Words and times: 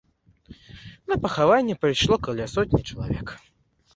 На 1.11 1.17
пахаванне 1.25 1.75
прыйшло 1.85 2.17
каля 2.27 2.47
сотні 2.55 2.81
чалавек. 2.93 3.37